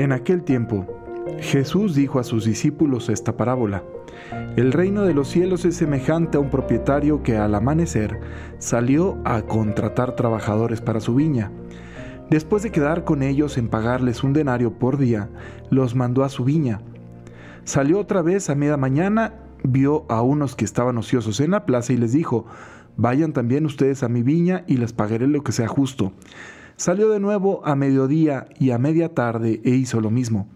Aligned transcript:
En 0.00 0.12
aquel 0.12 0.44
tiempo, 0.44 0.86
Jesús 1.40 1.94
dijo 1.94 2.18
a 2.18 2.24
sus 2.24 2.46
discípulos 2.46 3.10
esta 3.10 3.36
parábola. 3.36 3.84
El 4.56 4.72
reino 4.72 5.02
de 5.02 5.12
los 5.12 5.28
cielos 5.28 5.66
es 5.66 5.76
semejante 5.76 6.38
a 6.38 6.40
un 6.40 6.48
propietario 6.48 7.22
que 7.22 7.36
al 7.36 7.54
amanecer 7.54 8.18
salió 8.58 9.18
a 9.26 9.42
contratar 9.42 10.16
trabajadores 10.16 10.80
para 10.80 11.00
su 11.00 11.14
viña. 11.14 11.52
Después 12.30 12.62
de 12.62 12.72
quedar 12.72 13.04
con 13.04 13.22
ellos 13.22 13.58
en 13.58 13.68
pagarles 13.68 14.24
un 14.24 14.32
denario 14.32 14.72
por 14.72 14.96
día, 14.96 15.28
los 15.68 15.94
mandó 15.94 16.24
a 16.24 16.30
su 16.30 16.44
viña. 16.44 16.80
Salió 17.64 17.98
otra 17.98 18.22
vez 18.22 18.48
a 18.48 18.54
media 18.54 18.78
mañana, 18.78 19.34
vio 19.64 20.06
a 20.08 20.22
unos 20.22 20.56
que 20.56 20.64
estaban 20.64 20.96
ociosos 20.96 21.40
en 21.40 21.50
la 21.50 21.66
plaza 21.66 21.92
y 21.92 21.98
les 21.98 22.14
dijo, 22.14 22.46
Vayan 22.96 23.34
también 23.34 23.66
ustedes 23.66 24.02
a 24.02 24.08
mi 24.08 24.22
viña 24.22 24.64
y 24.66 24.78
les 24.78 24.94
pagaré 24.94 25.26
lo 25.26 25.42
que 25.42 25.52
sea 25.52 25.68
justo. 25.68 26.14
Salió 26.80 27.10
de 27.10 27.20
nuevo 27.20 27.60
a 27.66 27.74
mediodía 27.74 28.46
y 28.58 28.70
a 28.70 28.78
media 28.78 29.12
tarde 29.12 29.60
e 29.64 29.70
hizo 29.72 30.00
lo 30.00 30.10
mismo. 30.10 30.48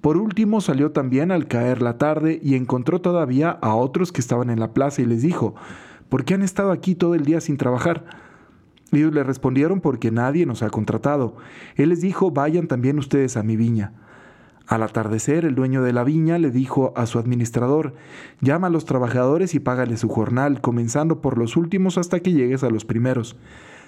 Por 0.00 0.16
último 0.16 0.62
salió 0.62 0.92
también 0.92 1.30
al 1.30 1.46
caer 1.46 1.82
la 1.82 1.98
tarde 1.98 2.40
y 2.42 2.54
encontró 2.54 3.02
todavía 3.02 3.50
a 3.60 3.74
otros 3.74 4.12
que 4.12 4.22
estaban 4.22 4.48
en 4.48 4.58
la 4.58 4.72
plaza 4.72 5.02
y 5.02 5.04
les 5.04 5.20
dijo, 5.20 5.54
¿por 6.08 6.24
qué 6.24 6.32
han 6.32 6.42
estado 6.42 6.70
aquí 6.70 6.94
todo 6.94 7.14
el 7.14 7.26
día 7.26 7.42
sin 7.42 7.58
trabajar? 7.58 8.06
Ellos 8.92 9.12
le 9.12 9.24
respondieron 9.24 9.82
porque 9.82 10.10
nadie 10.10 10.46
nos 10.46 10.62
ha 10.62 10.70
contratado. 10.70 11.36
Él 11.76 11.90
les 11.90 12.00
dijo, 12.00 12.30
vayan 12.30 12.66
también 12.66 12.98
ustedes 12.98 13.36
a 13.36 13.42
mi 13.42 13.56
viña. 13.56 13.92
Al 14.66 14.82
atardecer, 14.82 15.44
el 15.44 15.54
dueño 15.54 15.82
de 15.82 15.92
la 15.92 16.02
viña 16.02 16.38
le 16.38 16.50
dijo 16.50 16.94
a 16.96 17.04
su 17.04 17.18
administrador, 17.18 17.92
llama 18.40 18.68
a 18.68 18.70
los 18.70 18.86
trabajadores 18.86 19.54
y 19.54 19.60
págale 19.60 19.98
su 19.98 20.08
jornal, 20.08 20.62
comenzando 20.62 21.20
por 21.20 21.36
los 21.36 21.58
últimos 21.58 21.98
hasta 21.98 22.20
que 22.20 22.32
llegues 22.32 22.64
a 22.64 22.70
los 22.70 22.86
primeros. 22.86 23.36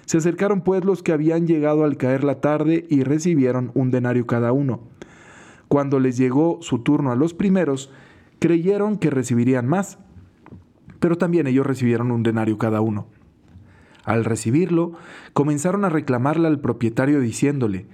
Se 0.05 0.17
acercaron 0.17 0.61
pues 0.61 0.85
los 0.85 1.03
que 1.03 1.11
habían 1.11 1.47
llegado 1.47 1.83
al 1.83 1.97
caer 1.97 2.23
la 2.23 2.39
tarde 2.41 2.85
y 2.89 3.03
recibieron 3.03 3.71
un 3.73 3.91
denario 3.91 4.27
cada 4.27 4.51
uno. 4.51 4.81
Cuando 5.67 5.99
les 5.99 6.17
llegó 6.17 6.59
su 6.61 6.79
turno 6.79 7.11
a 7.11 7.15
los 7.15 7.33
primeros, 7.33 7.91
creyeron 8.39 8.97
que 8.97 9.09
recibirían 9.09 9.67
más, 9.67 9.97
pero 10.99 11.17
también 11.17 11.47
ellos 11.47 11.65
recibieron 11.65 12.11
un 12.11 12.23
denario 12.23 12.57
cada 12.57 12.81
uno. 12.81 13.07
Al 14.03 14.23
recibirlo, 14.23 14.93
comenzaron 15.33 15.83
a 15.83 15.89
reclamarle 15.89 16.47
al 16.47 16.59
propietario 16.59 17.19
diciéndole, 17.19 17.87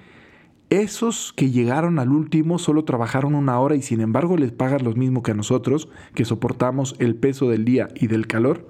esos 0.69 1.33
que 1.33 1.51
llegaron 1.51 1.99
al 1.99 2.09
último 2.11 2.57
solo 2.57 2.85
trabajaron 2.85 3.35
una 3.35 3.59
hora 3.59 3.75
y 3.75 3.81
sin 3.81 3.99
embargo 3.99 4.37
les 4.37 4.53
pagas 4.53 4.81
lo 4.81 4.93
mismo 4.93 5.21
que 5.21 5.31
a 5.31 5.35
nosotros, 5.35 5.89
que 6.15 6.23
soportamos 6.23 6.95
el 6.99 7.15
peso 7.15 7.49
del 7.49 7.65
día 7.65 7.89
y 7.95 8.07
del 8.07 8.25
calor. 8.25 8.69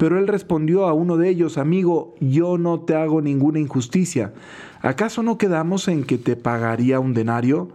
Pero 0.00 0.18
él 0.18 0.28
respondió 0.28 0.86
a 0.86 0.94
uno 0.94 1.18
de 1.18 1.28
ellos, 1.28 1.58
amigo, 1.58 2.14
yo 2.20 2.56
no 2.56 2.80
te 2.80 2.94
hago 2.94 3.20
ninguna 3.20 3.58
injusticia. 3.58 4.32
¿Acaso 4.80 5.22
no 5.22 5.36
quedamos 5.36 5.88
en 5.88 6.04
que 6.04 6.16
te 6.16 6.36
pagaría 6.36 6.98
un 6.98 7.12
denario? 7.12 7.68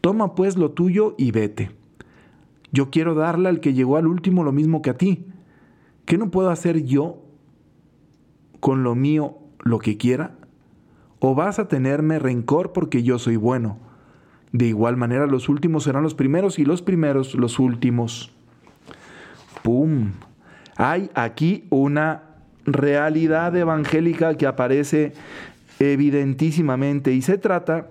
Toma 0.00 0.34
pues 0.34 0.56
lo 0.56 0.70
tuyo 0.70 1.14
y 1.18 1.32
vete. 1.32 1.72
Yo 2.72 2.88
quiero 2.88 3.14
darle 3.14 3.50
al 3.50 3.60
que 3.60 3.74
llegó 3.74 3.98
al 3.98 4.06
último 4.06 4.42
lo 4.42 4.52
mismo 4.52 4.80
que 4.80 4.88
a 4.88 4.96
ti. 4.96 5.26
¿Qué 6.06 6.16
no 6.16 6.30
puedo 6.30 6.48
hacer 6.48 6.82
yo 6.86 7.18
con 8.60 8.82
lo 8.82 8.94
mío 8.94 9.36
lo 9.62 9.78
que 9.78 9.98
quiera? 9.98 10.34
¿O 11.18 11.34
vas 11.34 11.58
a 11.58 11.68
tenerme 11.68 12.18
rencor 12.18 12.72
porque 12.72 13.02
yo 13.02 13.18
soy 13.18 13.36
bueno? 13.36 13.76
De 14.50 14.66
igual 14.66 14.96
manera 14.96 15.26
los 15.26 15.50
últimos 15.50 15.84
serán 15.84 16.04
los 16.04 16.14
primeros 16.14 16.58
y 16.58 16.64
los 16.64 16.80
primeros 16.80 17.34
los 17.34 17.58
últimos. 17.58 18.32
¡Pum! 19.62 20.12
Hay 20.76 21.10
aquí 21.14 21.66
una 21.70 22.22
realidad 22.64 23.56
evangélica 23.56 24.36
que 24.36 24.46
aparece 24.46 25.12
evidentísimamente 25.78 27.12
y 27.12 27.22
se 27.22 27.38
trata 27.38 27.88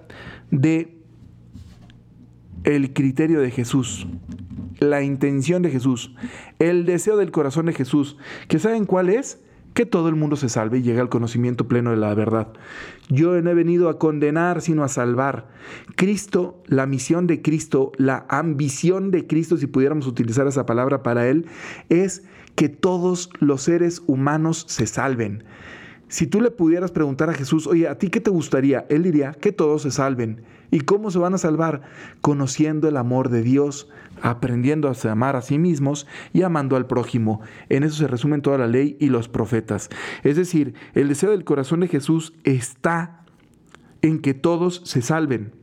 de 0.51 0.95
el 2.63 2.93
criterio 2.93 3.41
de 3.41 3.51
Jesús, 3.51 4.07
la 4.79 5.03
intención 5.03 5.61
de 5.61 5.69
Jesús, 5.69 6.15
el 6.59 6.85
deseo 6.85 7.15
del 7.17 7.31
corazón 7.31 7.67
de 7.67 7.73
Jesús, 7.73 8.17
que 8.47 8.59
saben 8.59 8.85
cuál 8.85 9.09
es? 9.09 9.39
Que 9.75 9.85
todo 9.85 10.07
el 10.07 10.15
mundo 10.15 10.37
se 10.37 10.47
salve 10.47 10.79
y 10.79 10.81
llegue 10.81 11.01
al 11.01 11.09
conocimiento 11.09 11.67
pleno 11.67 11.91
de 11.91 11.97
la 11.97 12.13
verdad. 12.15 12.47
Yo 13.09 13.39
no 13.41 13.51
he 13.51 13.53
venido 13.53 13.89
a 13.89 13.99
condenar, 13.99 14.61
sino 14.61 14.85
a 14.85 14.87
salvar. 14.87 15.49
Cristo, 15.95 16.63
la 16.65 16.87
misión 16.87 17.27
de 17.27 17.41
Cristo, 17.41 17.91
la 17.97 18.25
ambición 18.29 19.11
de 19.11 19.27
Cristo, 19.27 19.57
si 19.57 19.67
pudiéramos 19.67 20.07
utilizar 20.07 20.47
esa 20.47 20.65
palabra 20.65 21.03
para 21.03 21.27
Él, 21.27 21.45
es 21.89 22.23
que 22.55 22.69
todos 22.69 23.29
los 23.39 23.63
seres 23.63 24.01
humanos 24.07 24.63
se 24.69 24.87
salven. 24.87 25.43
Si 26.07 26.25
tú 26.25 26.39
le 26.39 26.51
pudieras 26.51 26.91
preguntar 26.91 27.29
a 27.29 27.33
Jesús, 27.33 27.67
oye, 27.67 27.89
¿a 27.89 27.97
ti 27.97 28.09
qué 28.09 28.21
te 28.21 28.29
gustaría? 28.29 28.85
Él 28.89 29.03
diría 29.03 29.33
que 29.33 29.51
todos 29.51 29.81
se 29.81 29.91
salven. 29.91 30.41
¿Y 30.75 30.81
cómo 30.81 31.09
se 31.09 31.19
van 31.19 31.33
a 31.33 31.37
salvar? 31.37 31.83
Conociendo 32.19 32.89
el 32.89 32.97
amor 32.97 33.29
de 33.29 33.43
Dios, 33.43 33.87
aprendiendo 34.21 34.89
a 34.89 35.09
amar 35.09 35.37
a 35.37 35.41
sí 35.41 35.57
mismos 35.57 36.05
y 36.33 36.41
amando 36.41 36.75
al 36.75 36.85
prójimo. 36.85 37.39
En 37.69 37.83
eso 37.83 37.95
se 37.95 38.07
resumen 38.07 38.41
toda 38.41 38.57
la 38.57 38.67
ley 38.67 38.97
y 38.99 39.07
los 39.07 39.29
profetas. 39.29 39.89
Es 40.23 40.35
decir, 40.35 40.73
el 40.93 41.07
deseo 41.07 41.31
del 41.31 41.45
corazón 41.45 41.79
de 41.79 41.87
Jesús 41.87 42.33
está 42.43 43.23
en 44.01 44.19
que 44.19 44.33
todos 44.33 44.81
se 44.83 45.01
salven 45.01 45.53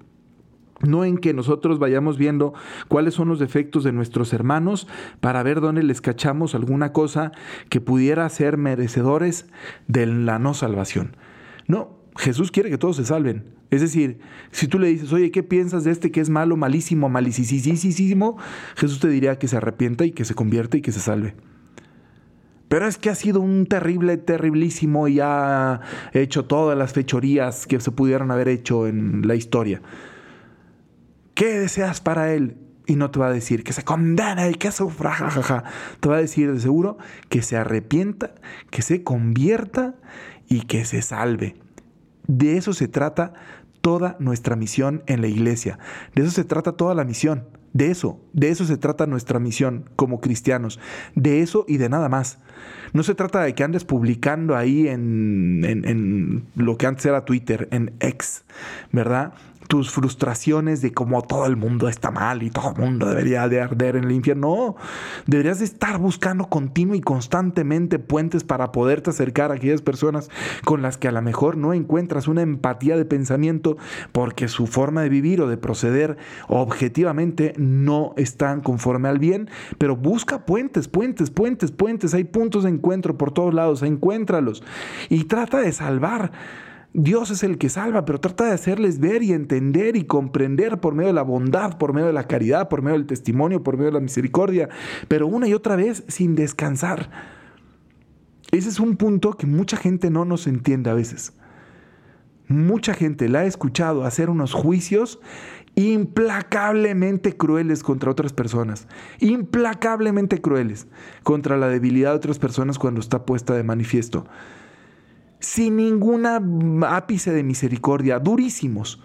no 0.81 1.05
en 1.05 1.19
que 1.19 1.33
nosotros 1.33 1.79
vayamos 1.79 2.19
viendo 2.19 2.55
cuáles 2.89 3.15
son 3.15 3.29
los 3.29 3.39
defectos 3.39 3.85
de 3.85 3.93
nuestros 3.93 4.33
hermanos 4.33 4.89
para 5.21 5.45
ver 5.45 5.61
dónde 5.61 5.85
les 5.85 6.01
cachamos 6.01 6.57
alguna 6.57 6.93
cosa 6.93 7.31
que 7.69 7.81
pudiera 7.81 8.29
ser 8.31 8.57
merecedores 8.57 9.47
de 9.87 10.07
la 10.07 10.41
no 10.41 10.55
salvación. 10.55 11.17
No, 11.69 12.02
Jesús 12.17 12.51
quiere 12.51 12.71
que 12.71 12.79
todos 12.79 12.97
se 12.97 13.05
salven. 13.05 13.45
Es 13.71 13.81
decir, 13.81 14.19
si 14.51 14.69
tú 14.69 14.79
le 14.79 14.89
dices, 14.89 15.13
oye, 15.13 15.31
¿qué 15.31 15.43
piensas 15.43 15.85
de 15.85 15.93
este 15.93 16.11
que 16.11 16.21
es 16.21 16.29
malo, 16.29 16.57
malísimo, 16.57 17.09
malicisísimo? 17.09 18.37
Jesús 18.77 19.01
te 19.01 19.09
diría 19.09 19.39
que 19.39 19.49
se 19.49 19.57
arrepienta 19.57 20.05
y 20.05 20.13
que 20.13 20.25
se 20.25 20.35
convierte 20.35 20.79
y 20.79 20.83
que 20.83 20.93
se 20.93 21.01
salve. 21.01 21.35
Pero 22.69 22.87
es 22.87 22.97
que 22.97 23.11
ha 23.11 23.15
sido 23.15 23.41
un 23.41 23.67
terrible, 23.67 24.17
terriblísimo 24.17 25.09
y 25.09 25.21
ha 25.21 25.81
hecho 26.13 26.45
todas 26.45 26.77
las 26.77 26.93
fechorías 26.93 27.67
que 27.67 27.81
se 27.81 27.91
pudieran 27.91 28.31
haber 28.31 28.49
hecho 28.49 28.87
en 28.87 29.27
la 29.27 29.35
historia. 29.35 29.83
¿Qué 31.35 31.59
deseas 31.59 32.01
para 32.01 32.33
él? 32.33 32.57
Y 32.87 32.97
no 32.97 33.11
te 33.11 33.21
va 33.21 33.29
a 33.29 33.33
decir 33.33 33.65
que 33.65 33.73
se 33.73 33.85
condena 33.85 34.51
y 34.51 34.55
que 34.55 34.71
sufra, 34.71 35.13
jajaja. 35.13 35.65
Te 36.01 36.09
va 36.09 36.17
a 36.17 36.21
decir 36.21 36.53
de 36.53 36.61
seguro 36.61 36.99
que 37.29 37.43
se 37.43 37.57
arrepienta, 37.57 38.35
que 38.71 38.83
se 38.83 39.03
convierta 39.03 39.95
y 40.49 40.63
que 40.63 40.85
se 40.85 41.01
salve. 41.01 41.57
De 42.27 42.57
eso 42.57 42.73
se 42.73 42.89
trata 42.89 43.35
toda 43.81 44.17
nuestra 44.21 44.57
misión 44.57 45.03
en 45.07 45.21
la 45.21 45.29
iglesia. 45.29 45.79
De 46.15 46.23
eso 46.23 46.31
se 46.31 46.45
trata 46.45 46.73
toda 46.73 46.95
la 46.95 47.05
misión. 47.05 47.45
De 47.73 47.91
eso, 47.91 48.21
de 48.35 48.51
eso 48.51 48.67
se 48.67 48.77
trata 48.77 49.07
nuestra 49.07 49.39
misión 49.39 49.89
como 49.97 50.21
cristianos. 50.21 50.79
De 51.15 51.41
eso 51.41 51.65
y 51.67 51.79
de 51.79 51.89
nada 51.89 52.09
más. 52.09 52.39
No 52.93 53.03
se 53.03 53.15
trata 53.15 53.43
de 53.43 53.55
que 53.55 53.65
andes 53.65 53.85
publicando 53.85 54.57
ahí 54.57 54.89
en, 54.89 55.65
en, 55.65 56.45
lo 56.55 56.77
que 56.77 56.87
antes 56.87 57.07
era 57.07 57.25
Twitter, 57.25 57.69
en 57.71 57.95
X, 58.01 58.45
¿verdad? 58.93 59.33
Tus 59.73 59.91
frustraciones 59.91 60.83
de 60.83 60.93
cómo 60.93 61.23
todo 61.23 61.47
el 61.47 61.57
mundo 61.57 61.89
está 61.89 62.11
mal 62.11 62.43
y 62.43 62.51
todo 62.51 62.75
el 62.77 62.83
mundo 62.83 63.07
debería 63.07 63.49
de 63.49 63.63
arder 63.63 63.97
en 63.97 64.05
el 64.05 64.13
infierno. 64.13 64.43
No, 64.43 64.77
deberías 65.27 65.61
de 65.61 65.65
estar 65.65 65.97
buscando 65.97 66.45
continuo 66.45 66.95
y 66.95 67.01
constantemente 67.01 67.99
puentes 67.99 68.45
para 68.45 68.71
poderte 68.71 69.09
acercar 69.09 69.51
a 69.51 69.55
aquellas 69.55 69.81
personas 69.81 70.29
con 70.67 70.83
las 70.83 70.99
que 70.99 71.09
a 71.09 71.13
lo 71.13 71.23
mejor 71.23 71.57
no 71.57 71.73
encuentras 71.73 72.29
una 72.29 72.43
empatía 72.43 72.99
de 72.99 73.07
pensamiento 73.07 73.79
porque 74.13 74.47
su 74.49 74.67
forma 74.67 75.01
de 75.01 75.09
vivir 75.09 75.41
o 75.41 75.49
de 75.49 75.57
proceder 75.57 76.19
objetivamente 76.49 77.55
no 77.57 78.13
están 78.19 78.61
conforme 78.61 79.09
al 79.09 79.19
bien, 79.19 79.49
pero 79.79 79.97
busca 79.97 80.45
puentes, 80.45 80.87
puentes, 80.87 81.31
puentes, 81.31 81.73
puentes. 81.73 82.13
Hay 82.13 82.25
puntos 82.25 82.65
de 82.65 82.69
encuentro 82.69 83.17
por 83.17 83.33
todos 83.33 83.55
lados, 83.55 83.83
encuéntralos 83.83 84.63
y 85.09 85.25
trata 85.25 85.61
de 85.61 85.73
salvar 85.73 86.31
Dios 86.95 87.31
es 87.31 87.43
el 87.43 87.57
que 87.57 87.71
salva, 87.71 88.05
pero 88.05 88.21
trata 88.21 88.45
de 88.45 88.53
hacerles 88.53 89.01
ver 89.01 89.23
y 89.23 89.33
entender 89.33 89.97
y 89.97 90.05
comprender 90.05 90.79
por 90.79 90.95
medio 90.95 91.09
de 91.09 91.15
la 91.15 91.23
bondad, 91.23 91.79
por 91.79 91.95
medio 91.95 92.09
de 92.09 92.13
la 92.13 92.27
caridad, 92.27 92.69
por 92.69 92.83
medio 92.83 92.99
del 92.99 93.07
testimonio, 93.07 93.63
por 93.63 93.77
medio 93.77 93.87
de 93.87 93.95
la 93.95 94.01
misericordia, 94.01 94.69
pero 95.09 95.27
una 95.27 95.49
y 95.49 95.55
otra 95.55 95.75
vez 95.75 96.05
sin 96.09 96.35
descansar. 96.35 97.11
Ese 98.51 98.69
es 98.69 98.79
un 98.79 98.97
punto 98.97 99.33
que 99.33 99.47
mucha 99.47 99.79
gente 99.79 100.11
no 100.11 100.27
nos 100.27 100.47
entiende 100.47 100.91
a 100.91 100.95
veces. 100.95 101.33
Mucha 102.47 102.93
gente 102.93 103.31
la 103.31 103.41
ha 103.41 103.45
escuchado 103.47 104.05
hacer 104.05 104.29
unos 104.29 104.53
juicios 104.53 105.19
implacablemente 105.75 107.35
crueles 107.35 107.83
contra 107.83 108.11
otras 108.11 108.35
personas, 108.35 108.87
implacablemente 109.21 110.43
crueles 110.43 110.87
contra 111.23 111.57
la 111.57 111.69
debilidad 111.69 112.11
de 112.11 112.17
otras 112.17 112.39
personas 112.39 112.79
cuando 112.79 113.01
está 113.01 113.25
puesta 113.25 113.55
de 113.55 113.63
manifiesto 113.63 114.27
sin 115.43 115.77
ninguna 115.77 116.41
ápice 116.97 117.33
de 117.33 117.43
misericordia, 117.43 118.21
durísimos, 118.21 119.03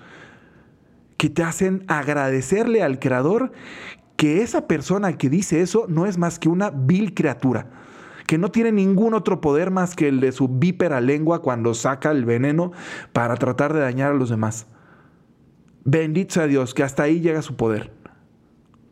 que 1.18 1.30
te 1.30 1.44
hacen 1.44 1.84
agradecerle 1.88 2.84
al 2.84 3.00
Creador 3.00 3.52
que 4.16 4.44
esa 4.44 4.68
persona 4.68 5.18
que 5.18 5.30
dice 5.30 5.62
eso 5.62 5.86
no 5.90 6.06
es 6.06 6.18
más 6.18 6.38
que 6.38 6.48
una 6.48 6.70
vil 6.70 7.16
criatura, 7.16 7.70
que 8.28 8.38
no 8.38 8.52
tiene 8.52 8.72
ningún 8.72 9.16
otro 9.16 9.42
poder 9.42 9.72
más 9.72 9.96
que 9.96 10.08
el 10.08 10.20
de 10.20 10.32
su 10.32 10.48
vípera 10.48 11.02
lengua 11.02 11.42
cuando 11.42 11.74
saca 11.74 12.12
el 12.12 12.24
veneno 12.24 12.72
para 13.14 13.36
tratar 13.36 13.74
de 13.74 13.80
dañar 13.80 14.12
a 14.12 14.16
los 14.16 14.30
demás. 14.30 14.68
bendito 15.86 16.36
sea 16.36 16.48
Dios 16.48 16.74
que 16.74 16.84
hasta 16.84 17.04
ahí 17.04 17.20
llega 17.20 17.42
su 17.42 17.56
poder. 17.56 17.94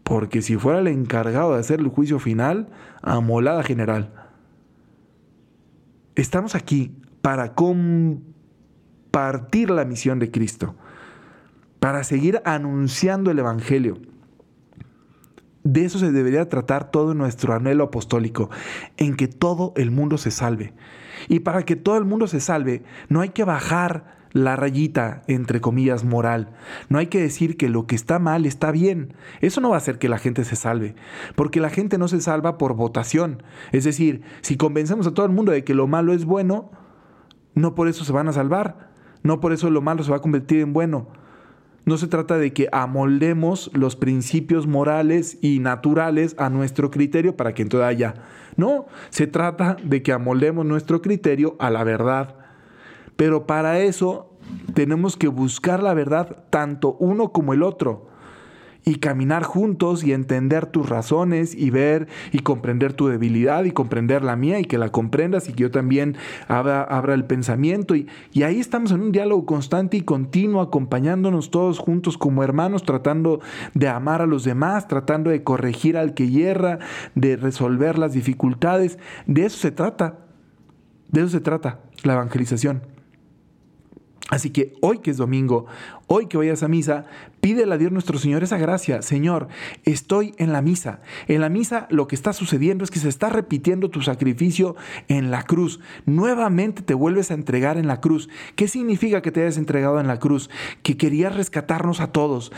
Porque 0.03 0.41
si 0.41 0.55
fuera 0.55 0.79
el 0.79 0.87
encargado 0.87 1.53
de 1.53 1.59
hacer 1.59 1.79
el 1.79 1.87
juicio 1.87 2.19
final, 2.19 2.69
amolada 3.01 3.63
general. 3.63 4.13
Estamos 6.15 6.53
aquí 6.55 6.95
para 7.25 7.55
compartir 7.55 8.21
la 9.71 9.83
misión 9.83 10.19
de 10.19 10.29
Cristo, 10.29 10.75
para 11.79 12.03
seguir 12.03 12.39
anunciando 12.45 13.31
el 13.31 13.39
Evangelio. 13.39 13.97
De 15.63 15.85
eso 15.85 15.97
se 15.97 16.11
debería 16.11 16.47
tratar 16.49 16.91
todo 16.91 17.15
nuestro 17.15 17.55
anhelo 17.55 17.85
apostólico, 17.85 18.51
en 18.97 19.15
que 19.15 19.27
todo 19.27 19.73
el 19.75 19.89
mundo 19.89 20.19
se 20.19 20.29
salve. 20.29 20.75
Y 21.27 21.39
para 21.39 21.63
que 21.63 21.75
todo 21.75 21.97
el 21.97 22.05
mundo 22.05 22.27
se 22.27 22.39
salve, 22.39 22.83
no 23.09 23.21
hay 23.21 23.29
que 23.29 23.43
bajar 23.43 24.17
la 24.31 24.55
rayita, 24.55 25.23
entre 25.25 25.61
comillas, 25.61 26.03
moral. 26.03 26.51
No 26.89 26.99
hay 26.99 27.07
que 27.07 27.21
decir 27.21 27.57
que 27.57 27.69
lo 27.69 27.87
que 27.87 27.95
está 27.95 28.19
mal 28.19 28.45
está 28.45 28.69
bien. 28.69 29.15
Eso 29.41 29.61
no 29.61 29.69
va 29.69 29.77
a 29.77 29.79
hacer 29.79 29.97
que 29.97 30.09
la 30.09 30.19
gente 30.19 30.43
se 30.43 30.55
salve, 30.55 30.93
porque 31.33 31.59
la 31.59 31.71
gente 31.71 31.97
no 31.97 32.07
se 32.07 32.21
salva 32.21 32.59
por 32.59 32.75
votación. 32.75 33.41
Es 33.71 33.83
decir, 33.83 34.21
si 34.41 34.57
convencemos 34.57 35.07
a 35.07 35.13
todo 35.15 35.25
el 35.25 35.31
mundo 35.31 35.51
de 35.51 35.63
que 35.63 35.73
lo 35.73 35.87
malo 35.87 36.13
es 36.13 36.25
bueno, 36.25 36.84
no 37.55 37.75
por 37.75 37.87
eso 37.87 38.05
se 38.05 38.13
van 38.13 38.27
a 38.27 38.33
salvar. 38.33 38.93
No 39.23 39.39
por 39.39 39.53
eso 39.53 39.69
lo 39.71 39.81
malo 39.81 40.03
se 40.03 40.11
va 40.11 40.17
a 40.17 40.21
convertir 40.21 40.61
en 40.61 40.73
bueno. 40.73 41.07
No 41.85 41.97
se 41.97 42.07
trata 42.07 42.37
de 42.37 42.53
que 42.53 42.69
amoldemos 42.71 43.71
los 43.73 43.95
principios 43.95 44.67
morales 44.67 45.39
y 45.41 45.59
naturales 45.59 46.35
a 46.37 46.49
nuestro 46.49 46.91
criterio 46.91 47.35
para 47.35 47.53
que 47.53 47.63
entonces 47.63 47.87
haya. 47.87 48.13
No, 48.55 48.85
se 49.09 49.25
trata 49.25 49.77
de 49.83 50.03
que 50.03 50.11
amoldemos 50.11 50.65
nuestro 50.65 51.01
criterio 51.01 51.55
a 51.59 51.69
la 51.71 51.83
verdad 51.83 52.45
pero 53.15 53.45
para 53.47 53.79
eso 53.79 54.31
tenemos 54.73 55.17
que 55.17 55.27
buscar 55.27 55.81
la 55.81 55.93
verdad 55.93 56.45
tanto 56.49 56.95
uno 56.99 57.31
como 57.31 57.53
el 57.53 57.63
otro 57.63 58.07
y 58.85 58.95
caminar 58.95 59.43
juntos 59.43 60.03
y 60.03 60.13
entender 60.13 60.67
tus 60.67 60.87
razones 60.87 61.55
y 61.55 61.71
ver 61.71 62.07
y 62.31 62.39
comprender 62.39 62.93
tu 62.93 63.07
debilidad 63.07 63.63
y 63.63 63.71
comprender 63.71 64.23
la 64.23 64.35
mía 64.35 64.59
y 64.59 64.65
que 64.65 64.77
la 64.77 64.89
comprendas 64.89 65.49
y 65.49 65.53
que 65.53 65.63
yo 65.63 65.71
también 65.71 66.15
abra, 66.47 67.13
el 67.13 67.25
pensamiento. 67.25 67.95
Y, 67.95 68.07
y, 68.31 68.43
ahí 68.43 68.59
estamos 68.59 68.91
en 68.91 69.01
un 69.01 69.11
diálogo 69.11 69.45
constante 69.45 69.97
y 69.97 70.01
continuo, 70.01 70.61
acompañándonos 70.61 71.49
todos 71.49 71.79
juntos 71.79 72.17
como 72.17 72.43
hermanos, 72.43 72.83
tratando 72.83 73.41
de 73.73 73.87
amar 73.87 74.21
a 74.21 74.27
los 74.27 74.43
demás, 74.43 74.87
tratando 74.87 75.31
de 75.31 75.43
corregir 75.43 75.97
al 75.97 76.13
que 76.13 76.29
hierra, 76.29 76.79
de 77.15 77.37
resolver 77.37 77.97
las 77.97 78.13
dificultades. 78.13 78.99
De 79.25 79.45
eso 79.45 79.57
se 79.57 79.71
trata. 79.71 80.19
De 81.09 81.21
eso 81.21 81.29
se 81.29 81.41
trata 81.41 81.79
la 82.03 82.13
evangelización. 82.13 82.94
Así 84.29 84.49
que 84.49 84.73
hoy 84.81 84.99
que 84.99 85.11
es 85.11 85.17
domingo, 85.17 85.67
hoy 86.07 86.25
que 86.25 86.37
vayas 86.37 86.63
a 86.63 86.67
misa, 86.67 87.05
pídele 87.41 87.75
a 87.75 87.77
Dios 87.77 87.91
nuestro 87.91 88.17
Señor 88.17 88.41
esa 88.41 88.57
gracia. 88.57 89.03
Señor, 89.03 89.49
estoy 89.83 90.33
en 90.37 90.51
la 90.51 90.63
misa. 90.63 90.99
En 91.27 91.41
la 91.41 91.49
misa 91.49 91.85
lo 91.91 92.07
que 92.07 92.15
está 92.15 92.33
sucediendo 92.33 92.83
es 92.83 92.89
que 92.89 92.97
se 92.97 93.07
está 93.07 93.29
repitiendo 93.29 93.91
tu 93.91 94.01
sacrificio 94.01 94.75
en 95.09 95.29
la 95.29 95.43
cruz. 95.43 95.79
Nuevamente 96.07 96.81
te 96.81 96.95
vuelves 96.95 97.29
a 97.29 97.35
entregar 97.35 97.77
en 97.77 97.85
la 97.85 98.01
cruz. 98.01 98.27
¿Qué 98.55 98.67
significa 98.67 99.21
que 99.21 99.31
te 99.31 99.43
hayas 99.43 99.57
entregado 99.57 99.99
en 99.99 100.07
la 100.07 100.17
cruz? 100.17 100.49
Que 100.81 100.97
querías 100.97 101.35
rescatarnos 101.35 101.99
a 101.99 102.11
todos. 102.11 102.51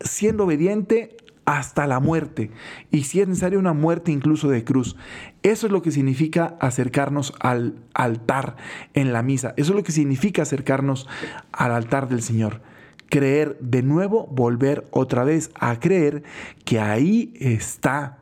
Siendo 0.00 0.44
obediente 0.44 1.16
hasta 1.44 1.86
la 1.86 2.00
muerte, 2.00 2.50
y 2.90 3.04
si 3.04 3.20
es 3.20 3.28
necesaria 3.28 3.58
una 3.58 3.72
muerte 3.72 4.12
incluso 4.12 4.48
de 4.48 4.64
cruz. 4.64 4.96
Eso 5.42 5.66
es 5.66 5.72
lo 5.72 5.82
que 5.82 5.90
significa 5.90 6.56
acercarnos 6.60 7.34
al 7.40 7.74
altar 7.94 8.56
en 8.94 9.12
la 9.12 9.22
misa, 9.22 9.54
eso 9.56 9.72
es 9.72 9.76
lo 9.76 9.82
que 9.82 9.92
significa 9.92 10.42
acercarnos 10.42 11.08
al 11.52 11.72
altar 11.72 12.08
del 12.08 12.22
Señor. 12.22 12.60
Creer 13.08 13.58
de 13.60 13.82
nuevo, 13.82 14.26
volver 14.28 14.86
otra 14.90 15.24
vez 15.24 15.50
a 15.54 15.78
creer 15.78 16.22
que 16.64 16.80
ahí 16.80 17.34
está, 17.38 18.18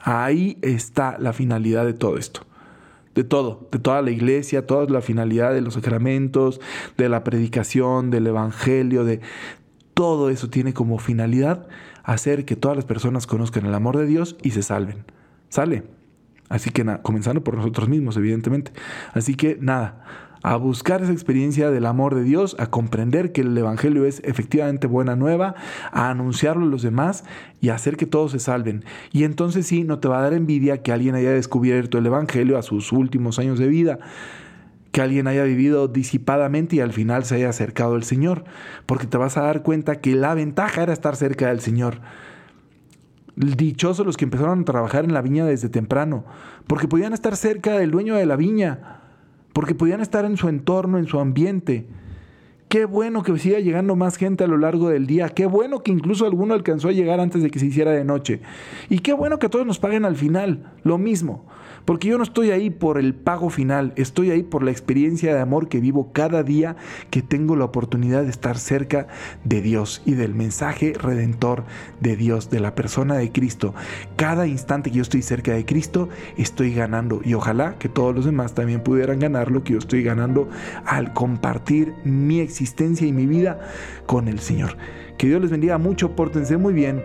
ahí 0.00 0.58
está 0.62 1.16
la 1.18 1.32
finalidad 1.32 1.84
de 1.84 1.92
todo 1.92 2.18
esto 2.18 2.48
de 3.18 3.24
todo, 3.24 3.66
de 3.72 3.80
toda 3.80 4.00
la 4.00 4.12
iglesia, 4.12 4.64
toda 4.64 4.86
la 4.88 5.00
finalidad 5.00 5.52
de 5.52 5.60
los 5.60 5.74
sacramentos, 5.74 6.60
de 6.96 7.08
la 7.08 7.24
predicación, 7.24 8.10
del 8.10 8.28
evangelio, 8.28 9.02
de, 9.02 9.20
todo 9.98 10.30
eso 10.30 10.48
tiene 10.48 10.72
como 10.74 11.00
finalidad 11.00 11.66
hacer 12.04 12.44
que 12.44 12.54
todas 12.54 12.76
las 12.76 12.86
personas 12.86 13.26
conozcan 13.26 13.66
el 13.66 13.74
amor 13.74 13.96
de 13.96 14.06
Dios 14.06 14.36
y 14.44 14.52
se 14.52 14.62
salven. 14.62 15.04
¿Sale? 15.48 15.82
Así 16.48 16.70
que 16.70 16.84
nada, 16.84 17.02
comenzando 17.02 17.42
por 17.42 17.56
nosotros 17.56 17.88
mismos, 17.88 18.16
evidentemente. 18.16 18.70
Así 19.12 19.34
que 19.34 19.58
nada, 19.60 20.04
a 20.44 20.54
buscar 20.54 21.02
esa 21.02 21.10
experiencia 21.10 21.72
del 21.72 21.84
amor 21.84 22.14
de 22.14 22.22
Dios, 22.22 22.54
a 22.60 22.68
comprender 22.68 23.32
que 23.32 23.40
el 23.40 23.58
Evangelio 23.58 24.04
es 24.04 24.22
efectivamente 24.24 24.86
buena 24.86 25.16
nueva, 25.16 25.56
a 25.90 26.10
anunciarlo 26.10 26.62
a 26.64 26.68
los 26.68 26.82
demás 26.82 27.24
y 27.60 27.70
a 27.70 27.74
hacer 27.74 27.96
que 27.96 28.06
todos 28.06 28.30
se 28.30 28.38
salven. 28.38 28.84
Y 29.10 29.24
entonces 29.24 29.66
sí, 29.66 29.82
no 29.82 29.98
te 29.98 30.06
va 30.06 30.20
a 30.20 30.22
dar 30.22 30.32
envidia 30.32 30.80
que 30.80 30.92
alguien 30.92 31.16
haya 31.16 31.32
descubierto 31.32 31.98
el 31.98 32.06
Evangelio 32.06 32.56
a 32.56 32.62
sus 32.62 32.92
últimos 32.92 33.40
años 33.40 33.58
de 33.58 33.66
vida 33.66 33.98
que 34.92 35.02
alguien 35.02 35.26
haya 35.26 35.44
vivido 35.44 35.88
disipadamente 35.88 36.76
y 36.76 36.80
al 36.80 36.92
final 36.92 37.24
se 37.24 37.36
haya 37.36 37.50
acercado 37.50 37.94
al 37.94 38.04
Señor, 38.04 38.44
porque 38.86 39.06
te 39.06 39.18
vas 39.18 39.36
a 39.36 39.42
dar 39.42 39.62
cuenta 39.62 40.00
que 40.00 40.14
la 40.14 40.34
ventaja 40.34 40.82
era 40.82 40.92
estar 40.92 41.16
cerca 41.16 41.48
del 41.48 41.60
Señor. 41.60 42.00
Dichosos 43.36 44.04
los 44.04 44.16
que 44.16 44.24
empezaron 44.24 44.62
a 44.62 44.64
trabajar 44.64 45.04
en 45.04 45.14
la 45.14 45.22
viña 45.22 45.44
desde 45.44 45.68
temprano, 45.68 46.24
porque 46.66 46.88
podían 46.88 47.12
estar 47.12 47.36
cerca 47.36 47.78
del 47.78 47.90
dueño 47.90 48.16
de 48.16 48.26
la 48.26 48.36
viña, 48.36 49.02
porque 49.52 49.74
podían 49.74 50.00
estar 50.00 50.24
en 50.24 50.36
su 50.36 50.48
entorno, 50.48 50.98
en 50.98 51.06
su 51.06 51.20
ambiente. 51.20 51.86
Qué 52.68 52.84
bueno 52.84 53.22
que 53.22 53.36
siga 53.38 53.60
llegando 53.60 53.96
más 53.96 54.16
gente 54.16 54.44
a 54.44 54.46
lo 54.46 54.58
largo 54.58 54.90
del 54.90 55.06
día. 55.06 55.30
Qué 55.30 55.46
bueno 55.46 55.82
que 55.82 55.90
incluso 55.90 56.26
alguno 56.26 56.52
alcanzó 56.52 56.88
a 56.88 56.92
llegar 56.92 57.18
antes 57.18 57.42
de 57.42 57.50
que 57.50 57.58
se 57.58 57.66
hiciera 57.66 57.92
de 57.92 58.04
noche. 58.04 58.42
Y 58.90 58.98
qué 58.98 59.14
bueno 59.14 59.38
que 59.38 59.48
todos 59.48 59.64
nos 59.64 59.78
paguen 59.78 60.04
al 60.04 60.16
final 60.16 60.72
lo 60.82 60.98
mismo. 60.98 61.46
Porque 61.88 62.08
yo 62.08 62.18
no 62.18 62.22
estoy 62.24 62.50
ahí 62.50 62.68
por 62.68 62.98
el 62.98 63.14
pago 63.14 63.48
final, 63.48 63.94
estoy 63.96 64.30
ahí 64.30 64.42
por 64.42 64.62
la 64.62 64.70
experiencia 64.70 65.34
de 65.34 65.40
amor 65.40 65.70
que 65.70 65.80
vivo 65.80 66.12
cada 66.12 66.42
día 66.42 66.76
que 67.08 67.22
tengo 67.22 67.56
la 67.56 67.64
oportunidad 67.64 68.24
de 68.24 68.28
estar 68.28 68.58
cerca 68.58 69.06
de 69.44 69.62
Dios 69.62 70.02
y 70.04 70.12
del 70.12 70.34
mensaje 70.34 70.92
redentor 70.92 71.64
de 72.00 72.14
Dios, 72.14 72.50
de 72.50 72.60
la 72.60 72.74
persona 72.74 73.14
de 73.14 73.32
Cristo. 73.32 73.72
Cada 74.16 74.46
instante 74.46 74.90
que 74.90 74.96
yo 74.96 75.02
estoy 75.02 75.22
cerca 75.22 75.54
de 75.54 75.64
Cristo, 75.64 76.10
estoy 76.36 76.74
ganando. 76.74 77.22
Y 77.24 77.32
ojalá 77.32 77.78
que 77.78 77.88
todos 77.88 78.14
los 78.14 78.26
demás 78.26 78.54
también 78.54 78.82
pudieran 78.82 79.18
ganar 79.18 79.50
lo 79.50 79.64
que 79.64 79.72
yo 79.72 79.78
estoy 79.78 80.02
ganando 80.02 80.46
al 80.84 81.14
compartir 81.14 81.94
mi 82.04 82.40
existencia 82.40 83.06
y 83.06 83.14
mi 83.14 83.24
vida 83.24 83.60
con 84.04 84.28
el 84.28 84.40
Señor. 84.40 84.76
Que 85.16 85.28
Dios 85.28 85.40
les 85.40 85.50
bendiga 85.50 85.78
mucho, 85.78 86.14
pórtense 86.14 86.58
muy 86.58 86.74
bien. 86.74 87.02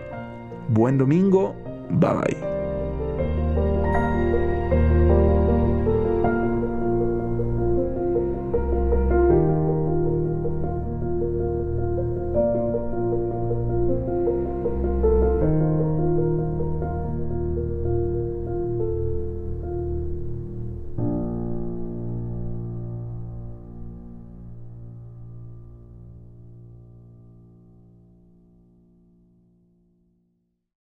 Buen 0.68 0.98
domingo. 0.98 1.56
Bye 1.88 2.10
bye. 2.16 2.53